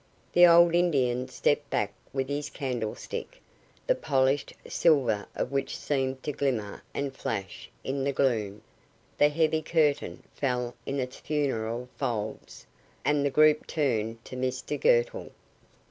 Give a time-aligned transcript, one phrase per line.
[0.33, 3.39] The old Indian stepped back with his candlestick,
[3.85, 8.63] the polished silver of which seemed to glimmer and flash in the gloom,
[9.19, 12.65] the heavy curtain fell in its funereal folds,
[13.05, 15.31] and the group turned to Mr Girtle.